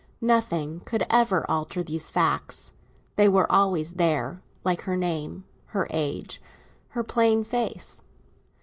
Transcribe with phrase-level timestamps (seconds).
[0.23, 2.73] Nothing could ever alter these facts;
[3.17, 6.41] they were always there, like her name, her age,
[6.87, 8.01] her plain face.